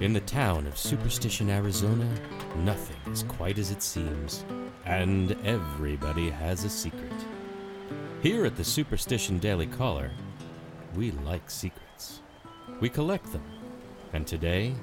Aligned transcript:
In 0.00 0.12
the 0.12 0.20
town 0.20 0.68
of 0.68 0.78
Superstition, 0.78 1.50
Arizona, 1.50 2.08
nothing 2.58 3.12
is 3.12 3.24
quite 3.24 3.58
as 3.58 3.72
it 3.72 3.82
seems, 3.82 4.44
and 4.84 5.32
everybody 5.44 6.30
has 6.30 6.62
a 6.62 6.70
secret. 6.70 7.12
Here 8.22 8.46
at 8.46 8.54
the 8.54 8.62
Superstition 8.62 9.40
Daily 9.40 9.66
Caller, 9.66 10.12
we 10.94 11.10
like 11.10 11.50
secrets. 11.50 12.20
We 12.78 12.88
collect 12.88 13.32
them, 13.32 13.42
and 14.12 14.24
today, 14.24 14.76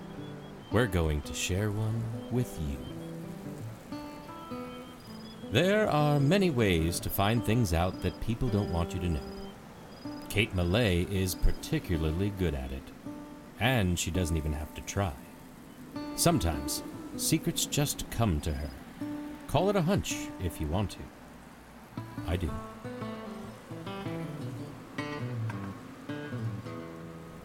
we're 0.74 0.86
going 0.86 1.22
to 1.22 1.34
share 1.34 1.72
one 1.72 2.04
with 2.30 2.60
you. 2.70 3.98
There 5.50 5.90
are 5.90 6.20
many 6.20 6.50
ways 6.50 7.00
to 7.00 7.10
find 7.10 7.42
things 7.42 7.74
out 7.74 8.02
that 8.02 8.20
people 8.20 8.50
don't 8.50 8.74
want 8.74 8.94
you 8.94 9.00
to 9.00 9.10
know. 9.10 9.32
Kate 10.28 10.54
Millay 10.54 11.04
is 11.04 11.36
particularly 11.36 12.32
good 12.32 12.54
at 12.54 12.74
it, 12.74 12.84
and 13.60 13.98
she 13.98 14.12
doesn't 14.12 14.38
even 14.38 14.54
have 14.54 14.74
to 14.76 14.82
try. 14.82 15.14
Sometimes, 16.16 16.84
secrets 17.18 17.66
just 17.66 18.10
come 18.12 18.40
to 18.42 18.54
her. 18.54 18.70
Call 19.48 19.70
it 19.70 19.76
a 19.76 19.82
hunch 19.82 20.28
if 20.44 20.60
you 20.60 20.68
want 20.68 20.92
to. 20.92 21.00
I 22.28 22.36
do. 22.36 22.52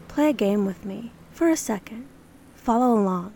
Play 0.09 0.31
a 0.31 0.33
game 0.33 0.67
with 0.67 0.85
me 0.85 1.13
for 1.31 1.49
a 1.49 1.57
second. 1.57 2.09
Follow 2.55 2.99
along. 2.99 3.33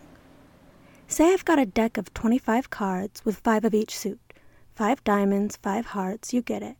Say 1.07 1.33
I've 1.33 1.45
got 1.45 1.59
a 1.59 1.65
deck 1.65 1.97
of 1.97 2.13
25 2.13 2.69
cards 2.69 3.23
with 3.23 3.37
five 3.37 3.63
of 3.63 3.73
each 3.73 3.97
suit 3.97 4.19
five 4.75 5.01
diamonds, 5.05 5.55
five 5.55 5.87
hearts, 5.87 6.33
you 6.33 6.41
get 6.41 6.61
it. 6.61 6.75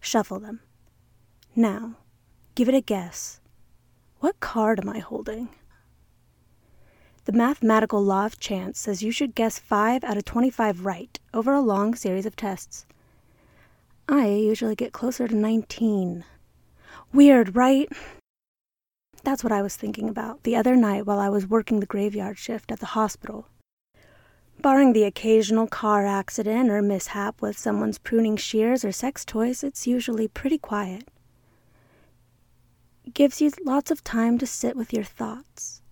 Shuffle 0.00 0.38
them. 0.38 0.60
Now, 1.56 1.96
give 2.54 2.68
it 2.68 2.74
a 2.74 2.82
guess. 2.82 3.40
What 4.24 4.40
card 4.40 4.80
am 4.80 4.88
I 4.88 5.00
holding? 5.00 5.50
The 7.26 7.32
mathematical 7.32 8.02
law 8.02 8.24
of 8.24 8.40
chance 8.40 8.78
says 8.80 9.02
you 9.02 9.12
should 9.12 9.34
guess 9.34 9.58
5 9.58 10.02
out 10.02 10.16
of 10.16 10.24
25 10.24 10.86
right 10.86 11.20
over 11.34 11.52
a 11.52 11.60
long 11.60 11.94
series 11.94 12.24
of 12.24 12.34
tests. 12.34 12.86
I 14.08 14.28
usually 14.28 14.76
get 14.76 14.94
closer 14.94 15.28
to 15.28 15.36
19. 15.36 16.24
Weird, 17.12 17.54
right? 17.54 17.92
That's 19.24 19.44
what 19.44 19.52
I 19.52 19.60
was 19.60 19.76
thinking 19.76 20.08
about 20.08 20.44
the 20.44 20.56
other 20.56 20.74
night 20.74 21.04
while 21.04 21.20
I 21.20 21.28
was 21.28 21.46
working 21.46 21.80
the 21.80 21.84
graveyard 21.84 22.38
shift 22.38 22.72
at 22.72 22.80
the 22.80 22.96
hospital. 22.96 23.48
Barring 24.58 24.94
the 24.94 25.04
occasional 25.04 25.66
car 25.66 26.06
accident 26.06 26.70
or 26.70 26.80
mishap 26.80 27.42
with 27.42 27.58
someone's 27.58 27.98
pruning 27.98 28.38
shears 28.38 28.86
or 28.86 28.90
sex 28.90 29.22
toys, 29.22 29.62
it's 29.62 29.86
usually 29.86 30.28
pretty 30.28 30.56
quiet. 30.56 31.10
Gives 33.12 33.40
you 33.40 33.52
lots 33.64 33.90
of 33.90 34.02
time 34.02 34.38
to 34.38 34.46
sit 34.46 34.76
with 34.76 34.92
your 34.92 35.04
thoughts. 35.04 35.82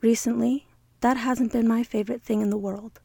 Recently, 0.00 0.66
that 1.00 1.16
hasn't 1.16 1.52
been 1.52 1.66
my 1.66 1.82
favorite 1.82 2.22
thing 2.22 2.40
in 2.40 2.50
the 2.50 2.56
world. 2.56 3.00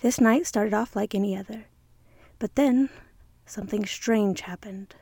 This 0.00 0.20
night 0.20 0.46
started 0.46 0.74
off 0.74 0.94
like 0.94 1.14
any 1.14 1.34
other, 1.34 1.64
but 2.38 2.56
then 2.56 2.90
something 3.46 3.86
strange 3.86 4.42
happened. 4.42 4.94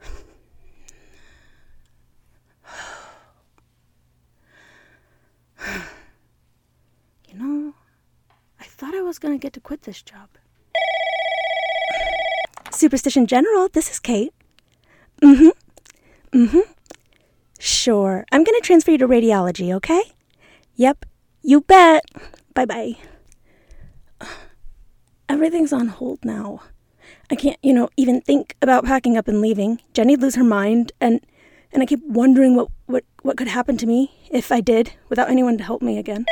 you 7.28 7.34
know, 7.34 7.74
I 8.60 8.64
thought 8.64 8.94
I 8.94 9.02
was 9.02 9.18
going 9.18 9.36
to 9.36 9.42
get 9.42 9.52
to 9.54 9.60
quit 9.60 9.82
this 9.82 10.00
job. 10.00 10.28
Superstition 12.70 13.26
General, 13.26 13.68
this 13.68 13.90
is 13.90 13.98
Kate. 13.98 14.32
Mm 15.22 15.38
hmm. 15.38 16.38
Mm 16.38 16.50
hmm. 16.50 16.72
Sure. 17.58 18.24
I'm 18.32 18.44
going 18.44 18.60
to 18.60 18.66
transfer 18.66 18.90
you 18.90 18.98
to 18.98 19.08
radiology, 19.08 19.74
okay? 19.74 20.02
Yep. 20.74 21.06
You 21.42 21.62
bet. 21.62 22.04
Bye 22.54 22.66
bye. 22.66 22.96
Everything's 25.28 25.72
on 25.72 25.88
hold 25.88 26.24
now. 26.24 26.62
I 27.30 27.34
can't, 27.34 27.58
you 27.62 27.72
know, 27.72 27.88
even 27.96 28.20
think 28.20 28.56
about 28.62 28.84
packing 28.84 29.16
up 29.16 29.26
and 29.26 29.40
leaving. 29.40 29.80
Jenny'd 29.94 30.20
lose 30.20 30.36
her 30.36 30.44
mind, 30.44 30.92
and 31.00 31.20
and 31.72 31.82
I 31.82 31.86
keep 31.86 32.02
wondering 32.04 32.54
what, 32.54 32.68
what, 32.86 33.04
what 33.22 33.36
could 33.36 33.48
happen 33.48 33.76
to 33.78 33.86
me 33.86 34.12
if 34.30 34.52
I 34.52 34.60
did 34.60 34.92
without 35.08 35.28
anyone 35.28 35.58
to 35.58 35.64
help 35.64 35.82
me 35.82 35.98
again. 35.98 36.26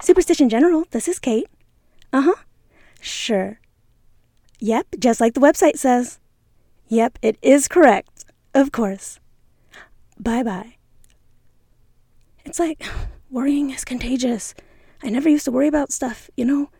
Superstition 0.00 0.48
General, 0.48 0.84
this 0.92 1.08
is 1.08 1.18
Kate. 1.18 1.48
Uh 2.12 2.22
huh. 2.22 2.34
Sure. 3.00 3.58
Yep, 4.60 4.86
just 4.98 5.20
like 5.20 5.34
the 5.34 5.40
website 5.40 5.76
says. 5.76 6.18
Yep, 6.88 7.18
it 7.22 7.38
is 7.42 7.68
correct. 7.68 8.24
Of 8.54 8.72
course. 8.72 9.18
Bye 10.18 10.42
bye. 10.42 10.76
It's 12.44 12.58
like 12.60 12.82
worrying 13.30 13.70
is 13.70 13.84
contagious. 13.84 14.54
I 15.02 15.10
never 15.10 15.28
used 15.28 15.44
to 15.44 15.52
worry 15.52 15.68
about 15.68 15.92
stuff, 15.92 16.30
you 16.36 16.44
know? 16.44 16.70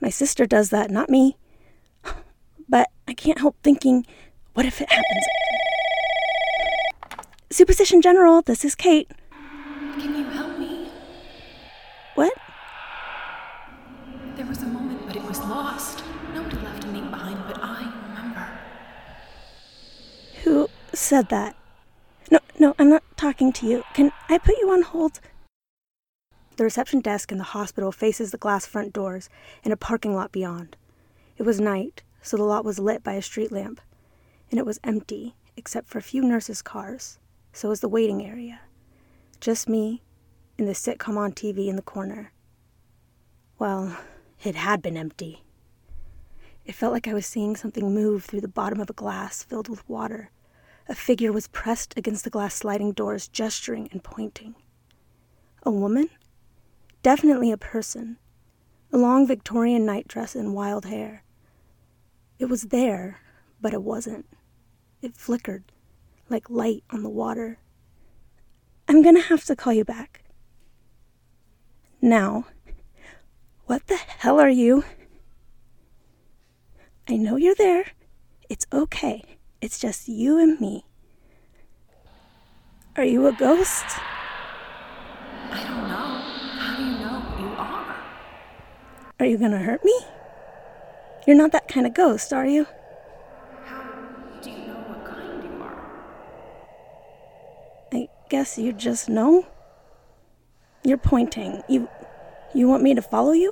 My 0.00 0.10
sister 0.10 0.46
does 0.46 0.70
that, 0.70 0.90
not 0.90 1.10
me. 1.10 1.36
But 2.68 2.90
I 3.06 3.12
can't 3.12 3.40
help 3.40 3.56
thinking, 3.62 4.06
what 4.54 4.64
if 4.64 4.80
it 4.80 4.90
happens? 4.90 5.24
Superstition 7.50 8.00
General, 8.00 8.40
this 8.42 8.64
is 8.64 8.74
Kate. 8.74 9.10
Can 9.98 10.14
you 10.16 10.24
help 10.24 10.58
me? 10.58 10.88
What? 12.14 12.32
There 14.36 14.46
was 14.46 14.62
a 14.62 14.66
moment, 14.66 15.06
but 15.06 15.14
it 15.16 15.24
was 15.24 15.38
lost. 15.40 16.02
Nobody 16.34 16.56
left 16.56 16.84
anything 16.84 17.10
behind, 17.10 17.38
but 17.46 17.58
I 17.62 17.82
remember. 18.08 18.48
Who 20.42 20.68
said 20.98 21.28
that? 21.28 21.56
No, 22.30 22.40
no, 22.58 22.74
I'm 22.78 22.88
not 22.88 23.02
talking 23.16 23.52
to 23.54 23.66
you. 23.66 23.84
Can 23.94 24.12
I 24.28 24.38
put 24.38 24.58
you 24.58 24.70
on 24.70 24.82
hold? 24.82 25.20
The 26.56 26.64
reception 26.64 27.00
desk 27.00 27.32
in 27.32 27.38
the 27.38 27.44
hospital 27.44 27.90
faces 27.90 28.30
the 28.30 28.38
glass 28.38 28.64
front 28.66 28.92
doors 28.92 29.28
and 29.64 29.72
a 29.72 29.76
parking 29.76 30.14
lot 30.14 30.32
beyond. 30.32 30.76
It 31.36 31.42
was 31.42 31.60
night, 31.60 32.02
so 32.22 32.36
the 32.36 32.44
lot 32.44 32.64
was 32.64 32.78
lit 32.78 33.02
by 33.02 33.14
a 33.14 33.22
street 33.22 33.50
lamp, 33.50 33.80
and 34.50 34.58
it 34.58 34.66
was 34.66 34.78
empty 34.84 35.34
except 35.56 35.88
for 35.88 35.98
a 35.98 36.02
few 36.02 36.22
nurses' 36.22 36.62
cars. 36.62 37.18
So 37.52 37.68
was 37.68 37.80
the 37.80 37.88
waiting 37.88 38.24
area. 38.24 38.60
Just 39.40 39.68
me 39.68 40.02
and 40.58 40.66
the 40.68 40.72
sitcom 40.72 41.16
on 41.16 41.32
TV 41.32 41.68
in 41.68 41.76
the 41.76 41.82
corner. 41.82 42.32
Well, 43.58 43.96
it 44.42 44.54
had 44.54 44.82
been 44.82 44.96
empty. 44.96 45.42
It 46.64 46.74
felt 46.74 46.92
like 46.92 47.06
I 47.06 47.14
was 47.14 47.26
seeing 47.26 47.56
something 47.56 47.92
move 47.92 48.24
through 48.24 48.40
the 48.40 48.48
bottom 48.48 48.80
of 48.80 48.90
a 48.90 48.94
glass 48.94 49.42
filled 49.42 49.68
with 49.68 49.88
water. 49.88 50.30
A 50.86 50.94
figure 50.94 51.32
was 51.32 51.48
pressed 51.48 51.96
against 51.96 52.24
the 52.24 52.30
glass 52.30 52.54
sliding 52.54 52.92
doors, 52.92 53.28
gesturing 53.28 53.88
and 53.90 54.04
pointing. 54.04 54.54
A 55.62 55.70
woman? 55.70 56.10
Definitely 57.02 57.50
a 57.50 57.56
person. 57.56 58.18
A 58.92 58.98
long 58.98 59.26
Victorian 59.26 59.86
nightdress 59.86 60.34
and 60.34 60.54
wild 60.54 60.84
hair. 60.84 61.24
It 62.38 62.46
was 62.46 62.64
there, 62.64 63.20
but 63.60 63.72
it 63.72 63.82
wasn't. 63.82 64.26
It 65.00 65.16
flickered, 65.16 65.64
like 66.28 66.50
light 66.50 66.84
on 66.90 67.02
the 67.02 67.08
water. 67.08 67.58
I'm 68.86 69.02
gonna 69.02 69.20
have 69.20 69.44
to 69.46 69.56
call 69.56 69.72
you 69.72 69.84
back. 69.84 70.24
Now, 72.02 72.44
what 73.66 73.86
the 73.86 73.96
hell 73.96 74.38
are 74.38 74.50
you? 74.50 74.84
I 77.08 77.16
know 77.16 77.36
you're 77.36 77.54
there. 77.54 77.92
It's 78.50 78.66
okay. 78.72 79.22
It's 79.64 79.78
just 79.78 80.08
you 80.10 80.38
and 80.38 80.60
me. 80.60 80.84
Are 82.98 83.04
you 83.04 83.26
a 83.26 83.32
ghost? 83.32 83.86
I 85.50 85.64
don't 85.66 85.88
know. 85.88 86.20
How 86.60 86.76
do 86.76 86.84
you 86.84 86.98
know 86.98 87.22
you 87.40 87.46
are? 87.56 87.96
Are 89.20 89.24
you 89.24 89.38
gonna 89.38 89.60
hurt 89.60 89.82
me? 89.82 89.98
You're 91.26 91.38
not 91.38 91.52
that 91.52 91.66
kind 91.66 91.86
of 91.86 91.94
ghost, 91.94 92.30
are 92.34 92.44
you? 92.44 92.66
How 93.64 93.84
do 94.42 94.50
you 94.50 94.66
know 94.66 94.84
what 94.86 95.02
kind 95.06 95.42
you 95.42 95.62
are? 95.62 95.82
I 97.90 98.08
guess 98.28 98.58
you 98.58 98.70
just 98.74 99.08
know. 99.08 99.46
You're 100.82 100.98
pointing. 100.98 101.62
You 101.70 101.88
you 102.54 102.68
want 102.68 102.82
me 102.82 102.94
to 102.94 103.00
follow 103.00 103.32
you? 103.32 103.50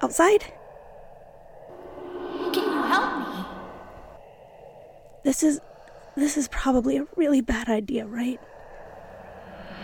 Outside? 0.00 0.54
This 5.24 5.42
is 5.42 5.60
this 6.16 6.36
is 6.36 6.48
probably 6.48 6.98
a 6.98 7.06
really 7.16 7.40
bad 7.40 7.68
idea, 7.68 8.06
right? 8.06 8.38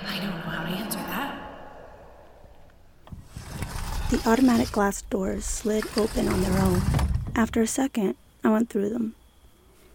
I 0.06 0.18
don't 0.18 0.30
know 0.30 0.36
how 0.36 0.62
to 0.64 0.68
answer 0.68 0.98
that. 0.98 1.40
The 4.10 4.28
automatic 4.28 4.70
glass 4.70 5.00
doors 5.02 5.46
slid 5.46 5.84
open 5.96 6.28
on 6.28 6.42
their 6.42 6.60
own. 6.60 6.82
After 7.34 7.62
a 7.62 7.66
second, 7.66 8.16
I 8.44 8.50
went 8.50 8.68
through 8.68 8.90
them. 8.90 9.14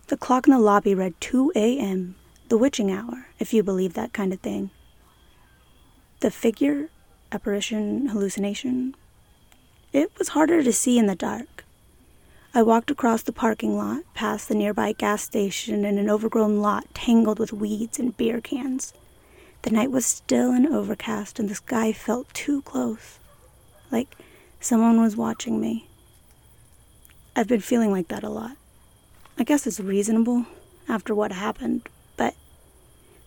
The 0.07 0.17
clock 0.17 0.47
in 0.47 0.53
the 0.53 0.59
lobby 0.59 0.95
read 0.95 1.13
2 1.21 1.51
a.m., 1.55 2.15
the 2.49 2.57
witching 2.57 2.91
hour, 2.91 3.27
if 3.39 3.53
you 3.53 3.61
believe 3.61 3.93
that 3.93 4.13
kind 4.13 4.33
of 4.33 4.39
thing. 4.39 4.71
The 6.21 6.31
figure, 6.31 6.89
apparition, 7.31 8.07
hallucination, 8.07 8.95
it 9.93 10.11
was 10.17 10.29
harder 10.29 10.63
to 10.63 10.73
see 10.73 10.97
in 10.97 11.05
the 11.05 11.15
dark. 11.15 11.64
I 12.57 12.63
walked 12.63 12.89
across 12.89 13.21
the 13.21 13.33
parking 13.33 13.75
lot, 13.75 14.03
past 14.13 14.47
the 14.47 14.55
nearby 14.55 14.93
gas 14.93 15.21
station 15.21 15.83
and 15.83 15.99
an 15.99 16.09
overgrown 16.09 16.61
lot 16.61 16.85
tangled 16.93 17.37
with 17.37 17.51
weeds 17.51 17.99
and 17.99 18.15
beer 18.15 18.39
cans. 18.39 18.93
The 19.63 19.71
night 19.71 19.91
was 19.91 20.05
still 20.05 20.51
and 20.51 20.65
overcast, 20.65 21.37
and 21.37 21.49
the 21.49 21.55
sky 21.55 21.91
felt 21.91 22.33
too 22.33 22.61
close. 22.61 23.19
Like 23.91 24.15
someone 24.61 25.01
was 25.01 25.17
watching 25.17 25.59
me. 25.59 25.89
I've 27.35 27.49
been 27.49 27.59
feeling 27.59 27.91
like 27.91 28.07
that 28.07 28.23
a 28.23 28.29
lot. 28.29 28.55
I 29.37 29.43
guess 29.43 29.67
it's 29.67 29.81
reasonable 29.81 30.45
after 30.87 31.13
what 31.13 31.33
happened, 31.33 31.89
but 32.15 32.35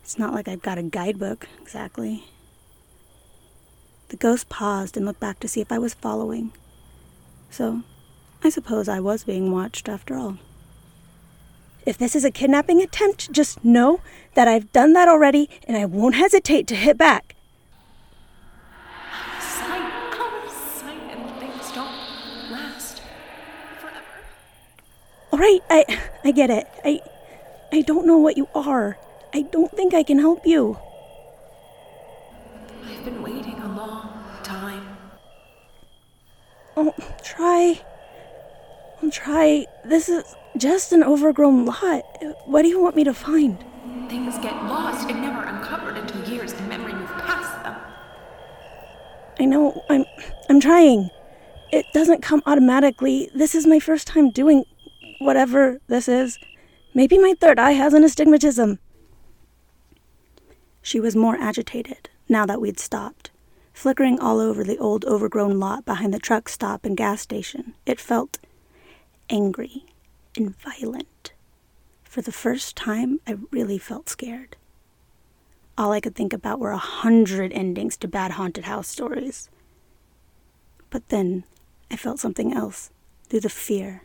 it's 0.03 0.19
not 0.19 0.33
like 0.33 0.49
I've 0.49 0.63
got 0.63 0.79
a 0.79 0.83
guidebook, 0.83 1.47
exactly. 1.61 2.25
The 4.09 4.17
ghost 4.17 4.49
paused 4.49 4.97
and 4.97 5.05
looked 5.05 5.21
back 5.21 5.39
to 5.41 5.49
see 5.49 5.61
if 5.61 5.71
I 5.71 5.79
was 5.79 5.93
following. 5.93 6.51
So, 7.51 7.83
I 8.43 8.51
suppose 8.51 8.89
I 8.89 9.01
was 9.01 9.25
being 9.25 9.51
watched 9.51 9.89
after 9.89 10.17
all. 10.17 10.39
If 11.85 11.99
this 11.99 12.15
is 12.15 12.25
a 12.25 12.31
kidnapping 12.31 12.81
attempt, 12.81 13.33
just 13.33 13.65
know 13.65 14.01
that 14.35 14.47
I've 14.47 14.73
done 14.73 14.93
that 14.93 15.09
already 15.09 15.49
and 15.67 15.77
I 15.77 15.87
won't 15.87 16.15
hesitate 16.15 16.67
to 16.69 16.77
hit 16.77 16.97
back. 16.97 17.35
Sight, 19.41 19.91
out 20.13 20.45
of 20.45 20.53
sight, 20.53 21.01
and 21.11 21.41
things 21.41 21.73
don't 21.73 22.53
last 22.53 23.03
forever. 23.81 24.05
All 25.33 25.39
right, 25.39 25.61
I 25.71 26.01
I 26.25 26.31
get 26.31 26.51
it. 26.51 26.67
I 26.85 27.01
I 27.73 27.81
don't 27.83 28.07
know 28.07 28.19
what 28.19 28.37
you 28.37 28.49
are. 28.55 28.99
I 29.33 29.43
don't 29.43 29.73
think 29.73 29.95
I 29.95 30.03
can 30.03 30.19
help 30.19 30.47
you. 30.47 30.79
I've 32.85 33.05
been 33.05 33.23
waiting 33.23 33.59
a 33.61 33.77
long 33.77 34.11
time. 34.43 34.97
Oh, 36.77 36.95
try. 37.25 37.81
I'll 39.03 39.11
try. 39.11 39.67
This 39.85 40.09
is 40.09 40.35
just 40.57 40.93
an 40.93 41.03
overgrown 41.03 41.65
lot. 41.65 42.03
What 42.47 42.63
do 42.63 42.69
you 42.69 42.81
want 42.81 42.97
me 42.97 43.05
to 43.05 43.15
find? 43.15 43.59
Things 44.09 44.39
get 44.39 44.55
lost 44.65 45.09
and 45.09 45.21
never 45.21 45.45
uncovered 45.45 45.97
until 45.97 46.29
years 46.29 46.53
and 46.53 46.69
memory 46.69 46.95
move 46.95 47.09
past 47.09 47.63
them. 47.63 47.77
I 49.39 49.45
know. 49.45 49.85
I'm 49.89 50.05
I'm 50.49 50.61
trying. 50.61 51.11
It 51.71 51.87
doesn't 51.93 52.23
come 52.23 52.43
automatically. 52.47 53.31
This 53.35 53.55
is 53.55 53.67
my 53.67 53.79
first 53.79 54.07
time 54.07 54.31
doing 54.31 54.65
whatever 55.21 55.81
this 55.87 56.09
is. 56.09 56.39
Maybe 56.95 57.19
my 57.19 57.35
third 57.39 57.59
eye 57.59 57.73
has 57.73 57.93
an 57.95 58.03
astigmatism. 58.03 58.79
She 60.81 60.99
was 60.99 61.15
more 61.15 61.37
agitated 61.37 62.09
now 62.29 62.47
that 62.47 62.61
we'd 62.61 62.81
stopped, 62.81 63.31
flickering 63.75 64.19
all 64.19 64.41
over 64.41 64.65
the 64.65 64.79
old 64.79 65.05
overgrown 65.05 65.61
lot 65.61 65.85
behind 65.85 66.15
the 66.15 66.19
truck 66.19 66.49
stop 66.49 66.85
and 66.85 66.97
gas 66.97 67.21
station. 67.21 67.75
It 67.85 68.01
felt 68.01 68.39
angry 69.31 69.87
and 70.37 70.57
violent. 70.57 71.33
For 72.05 72.23
the 72.23 72.33
first 72.33 72.77
time, 72.77 73.21
I 73.27 73.37
really 73.51 73.79
felt 73.79 74.09
scared. 74.09 74.57
All 75.77 75.93
I 75.93 76.01
could 76.01 76.15
think 76.15 76.33
about 76.33 76.59
were 76.59 76.73
a 76.73 76.79
hundred 76.79 77.53
endings 77.53 77.97
to 77.99 78.09
bad 78.09 78.33
haunted 78.33 78.65
house 78.65 78.89
stories. 78.89 79.49
But 80.91 81.09
then 81.09 81.45
I 81.91 81.97
felt 81.97 82.19
something 82.19 82.53
else 82.53 82.91
through 83.29 83.41
the 83.41 83.49
fear 83.49 84.03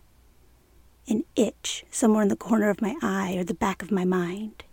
an 1.08 1.24
itch 1.36 1.86
somewhere 1.92 2.24
in 2.24 2.30
the 2.30 2.36
corner 2.36 2.70
of 2.70 2.82
my 2.82 2.96
eye 3.02 3.36
or 3.38 3.44
the 3.44 3.54
back 3.54 3.82
of 3.82 3.92
my 3.92 4.06
mind. 4.06 4.64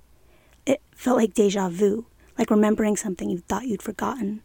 It 0.64 0.81
felt 0.94 1.17
like 1.17 1.35
deja 1.35 1.69
vu, 1.69 2.06
like 2.38 2.50
remembering 2.50 2.97
something 2.97 3.29
you 3.29 3.38
thought 3.38 3.67
you'd 3.67 3.82
forgotten. 3.82 4.43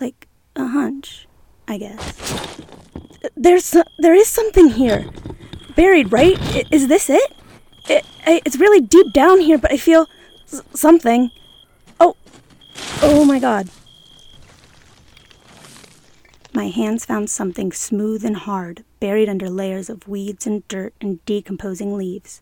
Like 0.00 0.26
a 0.56 0.66
hunch, 0.66 1.26
I 1.66 1.78
guess. 1.78 2.58
There's 3.36 3.76
there 3.98 4.14
is 4.14 4.28
something 4.28 4.70
here. 4.70 5.10
Buried, 5.76 6.12
right? 6.12 6.38
Is 6.72 6.88
this 6.88 7.08
it? 7.10 7.32
it? 7.88 8.04
It's 8.26 8.58
really 8.58 8.80
deep 8.80 9.12
down 9.12 9.40
here, 9.40 9.58
but 9.58 9.72
I 9.72 9.76
feel 9.76 10.06
something. 10.74 11.30
Oh, 12.00 12.16
oh 13.02 13.24
my 13.24 13.38
god. 13.38 13.68
My 16.52 16.68
hands 16.68 17.04
found 17.04 17.30
something 17.30 17.70
smooth 17.70 18.24
and 18.24 18.36
hard, 18.36 18.84
buried 18.98 19.28
under 19.28 19.48
layers 19.48 19.88
of 19.88 20.08
weeds 20.08 20.46
and 20.46 20.66
dirt 20.66 20.92
and 21.00 21.24
decomposing 21.24 21.96
leaves. 21.96 22.40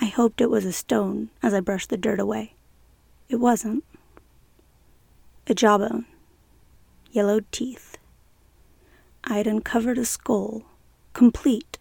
I 0.00 0.06
hoped 0.06 0.40
it 0.40 0.50
was 0.50 0.64
a 0.66 0.72
stone 0.72 1.30
as 1.42 1.54
I 1.54 1.60
brushed 1.60 1.88
the 1.88 1.96
dirt 1.96 2.20
away. 2.20 2.54
It 3.28 3.36
wasn't. 3.36 3.84
A 5.46 5.54
jawbone, 5.54 6.04
yellowed 7.12 7.46
teeth. 7.50 7.93
I 9.26 9.38
had 9.38 9.46
uncovered 9.46 9.98
a 9.98 10.04
skull, 10.04 10.64
complete, 11.14 11.78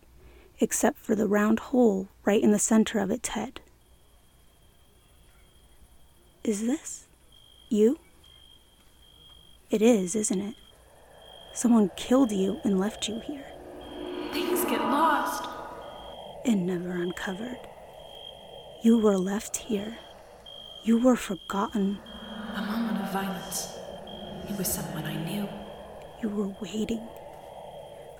except 0.59 0.97
for 0.99 1.13
the 1.15 1.27
round 1.27 1.59
hole 1.59 2.07
right 2.25 2.41
in 2.41 2.51
the 2.51 2.59
center 2.59 2.99
of 2.99 3.11
its 3.11 3.29
head. 3.29 3.59
Is 6.43 6.65
this 6.65 7.05
you? 7.69 7.99
It 9.69 9.81
is, 9.81 10.15
isn't 10.15 10.39
it? 10.41 10.55
Someone 11.53 11.91
killed 11.95 12.31
you 12.31 12.59
and 12.63 12.79
left 12.79 13.07
you 13.07 13.19
here 13.19 13.45
Things 14.31 14.63
get 14.65 14.81
lost. 14.81 15.47
and 16.45 16.65
never 16.65 16.91
uncovered. 16.91 17.59
You 18.83 18.97
were 18.97 19.17
left 19.17 19.57
here. 19.57 19.97
You 20.83 20.97
were 20.97 21.15
forgotten. 21.15 21.99
A 22.55 22.61
moment 22.61 23.01
of 23.01 23.13
violence. 23.13 23.77
It 24.49 24.57
was 24.57 24.67
someone 24.67 25.05
I 25.05 25.15
knew. 25.23 25.47
You 26.21 26.29
were 26.29 26.53
waiting 26.61 27.07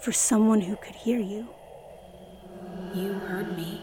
for 0.03 0.11
someone 0.11 0.59
who 0.59 0.75
could 0.75 0.95
hear 0.95 1.17
you. 1.17 1.47
You 2.93 3.13
heard 3.13 3.55
me. 3.55 3.81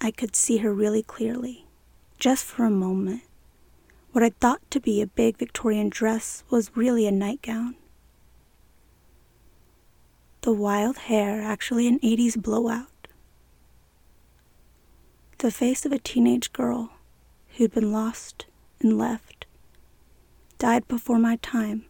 I 0.00 0.12
could 0.12 0.36
see 0.36 0.58
her 0.58 0.72
really 0.72 1.02
clearly, 1.02 1.66
just 2.20 2.44
for 2.44 2.64
a 2.64 2.70
moment. 2.70 3.22
What 4.12 4.22
I 4.22 4.30
thought 4.30 4.60
to 4.70 4.78
be 4.78 5.02
a 5.02 5.08
big 5.08 5.38
Victorian 5.38 5.88
dress 5.88 6.44
was 6.50 6.76
really 6.76 7.04
a 7.08 7.10
nightgown. 7.10 7.74
The 10.42 10.52
wild 10.52 10.98
hair, 10.98 11.42
actually 11.42 11.88
an 11.88 11.98
80s 11.98 12.40
blowout. 12.40 13.08
The 15.38 15.50
face 15.50 15.84
of 15.84 15.90
a 15.90 15.98
teenage 15.98 16.52
girl 16.52 16.90
who'd 17.56 17.74
been 17.74 17.90
lost 17.90 18.46
and 18.78 18.96
left. 18.96 19.46
Died 20.60 20.86
before 20.86 21.18
my 21.18 21.40
time, 21.42 21.86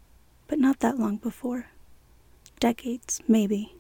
but 0.49 0.59
not 0.59 0.81
that 0.81 0.99
long 0.99 1.19
before. 1.19 1.72
Decades, 2.63 3.21
maybe. 3.27 3.75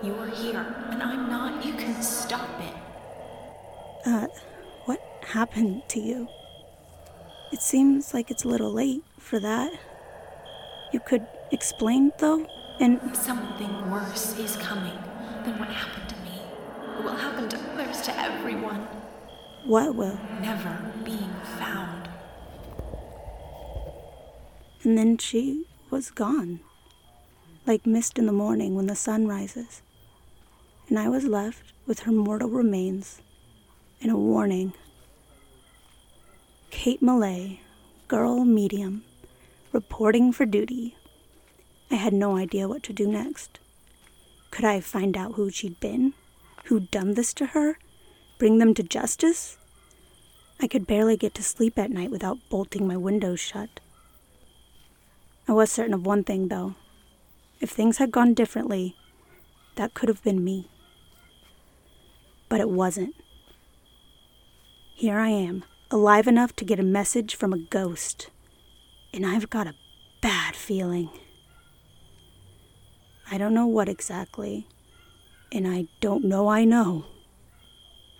You 0.00 0.14
are 0.14 0.28
here, 0.28 0.64
and 0.90 1.02
I'm 1.02 1.28
not. 1.28 1.66
You 1.66 1.72
can 1.72 2.00
stop 2.02 2.48
it. 2.60 2.72
Uh, 4.06 4.28
what 4.84 5.00
happened 5.26 5.82
to 5.88 5.98
you? 5.98 6.28
It 7.50 7.60
seems 7.60 8.14
like 8.14 8.30
it's 8.30 8.44
a 8.44 8.48
little 8.48 8.72
late 8.72 9.02
for 9.18 9.40
that. 9.40 9.72
You 10.92 11.00
could 11.00 11.26
explain, 11.50 12.12
though? 12.20 12.46
And 12.78 13.00
Something 13.16 13.90
worse 13.90 14.38
is 14.38 14.54
coming 14.58 14.96
than 15.44 15.58
what 15.58 15.68
happened 15.68 16.10
to 16.10 16.16
me. 16.22 16.38
It 16.96 17.02
will 17.02 17.16
happen 17.16 17.48
to 17.48 17.58
others, 17.72 18.02
to 18.02 18.16
everyone. 18.20 18.86
what 19.64 19.96
will? 19.96 20.16
Never 20.40 20.92
being 21.04 21.34
found. 21.58 22.08
And 24.84 24.98
then 24.98 25.16
she 25.16 25.64
was 25.90 26.10
gone, 26.10 26.60
like 27.66 27.86
mist 27.86 28.18
in 28.18 28.26
the 28.26 28.32
morning 28.32 28.74
when 28.74 28.86
the 28.86 28.94
sun 28.94 29.26
rises. 29.26 29.80
And 30.88 30.98
I 30.98 31.08
was 31.08 31.24
left 31.24 31.72
with 31.86 32.00
her 32.00 32.12
mortal 32.12 32.50
remains 32.50 33.22
and 34.02 34.12
a 34.12 34.16
warning. 34.16 34.74
Kate 36.70 37.00
Millay, 37.00 37.60
girl 38.08 38.44
medium, 38.44 39.04
reporting 39.72 40.32
for 40.32 40.44
duty. 40.44 40.96
I 41.90 41.94
had 41.94 42.12
no 42.12 42.36
idea 42.36 42.68
what 42.68 42.82
to 42.82 42.92
do 42.92 43.06
next. 43.06 43.60
Could 44.50 44.66
I 44.66 44.80
find 44.80 45.16
out 45.16 45.32
who 45.32 45.48
she'd 45.50 45.80
been? 45.80 46.12
Who'd 46.64 46.90
done 46.90 47.14
this 47.14 47.32
to 47.34 47.46
her? 47.46 47.78
Bring 48.36 48.58
them 48.58 48.74
to 48.74 48.82
justice? 48.82 49.56
I 50.60 50.66
could 50.66 50.86
barely 50.86 51.16
get 51.16 51.34
to 51.34 51.42
sleep 51.42 51.78
at 51.78 51.90
night 51.90 52.10
without 52.10 52.38
bolting 52.50 52.86
my 52.86 52.98
windows 52.98 53.40
shut. 53.40 53.80
I 55.46 55.52
was 55.52 55.70
certain 55.70 55.94
of 55.94 56.06
one 56.06 56.24
thing, 56.24 56.48
though. 56.48 56.74
If 57.60 57.70
things 57.70 57.98
had 57.98 58.10
gone 58.10 58.34
differently, 58.34 58.96
that 59.76 59.94
could 59.94 60.08
have 60.08 60.22
been 60.22 60.42
me. 60.42 60.68
But 62.48 62.60
it 62.60 62.70
wasn't. 62.70 63.14
Here 64.94 65.18
I 65.18 65.28
am, 65.28 65.64
alive 65.90 66.26
enough 66.26 66.54
to 66.56 66.64
get 66.64 66.80
a 66.80 66.84
message 66.84 67.34
from 67.34 67.52
a 67.52 67.58
ghost. 67.58 68.30
And 69.12 69.26
I've 69.26 69.50
got 69.50 69.66
a 69.66 69.74
bad 70.22 70.56
feeling. 70.56 71.10
I 73.30 73.38
don't 73.38 73.54
know 73.54 73.66
what 73.66 73.88
exactly, 73.88 74.66
and 75.50 75.66
I 75.66 75.86
don't 76.00 76.24
know 76.24 76.48
I 76.48 76.64
know. 76.64 77.06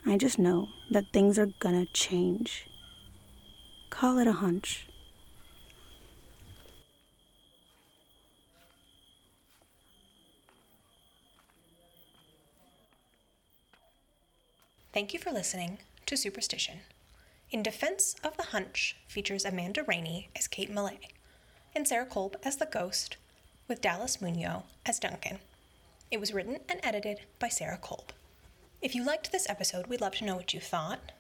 I 0.07 0.17
just 0.17 0.39
know 0.39 0.69
that 0.91 1.13
things 1.13 1.39
are 1.39 1.51
gonna 1.61 1.87
change. 1.87 2.67
Call 3.91 4.19
it 4.19 4.27
a 4.27 4.33
hunch. 4.33 4.87
Thank 14.95 15.13
you 15.13 15.19
for 15.19 15.33
listening 15.33 15.79
to 16.07 16.17
Superstition. 16.17 16.79
In 17.51 17.65
Defense 17.65 18.15
of 18.23 18.37
the 18.37 18.45
Hunch 18.45 18.95
features 19.09 19.45
Amanda 19.45 19.83
Rainey 19.83 20.29
as 20.37 20.47
Kate 20.47 20.71
Millay 20.71 21.01
and 21.75 21.89
Sarah 21.89 22.07
Kolb 22.07 22.37
as 22.45 22.59
the 22.59 22.67
ghost, 22.67 23.17
with 23.67 23.81
Dallas 23.81 24.23
Munoz 24.23 24.63
as 24.87 25.01
Duncan. 25.01 25.41
It 26.13 26.21
was 26.21 26.33
written 26.33 26.59
and 26.69 26.79
edited 26.85 27.23
by 27.41 27.49
Sarah 27.49 27.77
Kolb. 27.77 28.13
If 28.81 28.95
you 28.95 29.05
liked 29.05 29.33
this 29.33 29.51
episode, 29.51 29.89
we'd 29.89 30.01
love 30.01 30.15
to 30.19 30.25
know 30.25 30.37
what 30.37 30.55
you 30.55 30.61
thought. 30.61 31.11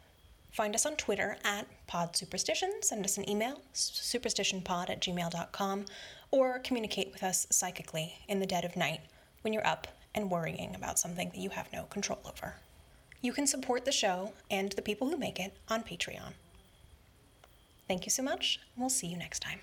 Find 0.52 0.76
us 0.76 0.86
on 0.86 0.94
Twitter 0.94 1.36
at 1.42 1.66
PodSuperstition, 1.88 2.84
send 2.84 3.04
us 3.04 3.18
an 3.18 3.28
email, 3.28 3.60
superstitionpod 3.74 4.88
at 4.88 5.00
gmail.com, 5.00 5.86
or 6.30 6.60
communicate 6.60 7.10
with 7.12 7.24
us 7.24 7.48
psychically 7.50 8.18
in 8.28 8.38
the 8.38 8.46
dead 8.46 8.64
of 8.64 8.76
night 8.76 9.00
when 9.42 9.52
you're 9.52 9.66
up 9.66 9.88
and 10.14 10.30
worrying 10.30 10.76
about 10.76 11.00
something 11.00 11.30
that 11.30 11.40
you 11.40 11.50
have 11.50 11.72
no 11.72 11.82
control 11.86 12.20
over. 12.24 12.54
You 13.24 13.32
can 13.32 13.46
support 13.46 13.86
the 13.86 13.90
show 13.90 14.34
and 14.50 14.72
the 14.72 14.82
people 14.82 15.08
who 15.08 15.16
make 15.16 15.40
it 15.40 15.54
on 15.68 15.82
Patreon. 15.82 16.34
Thank 17.88 18.04
you 18.04 18.10
so 18.10 18.22
much. 18.22 18.60
We'll 18.76 18.90
see 18.90 19.06
you 19.06 19.16
next 19.16 19.40
time. 19.40 19.60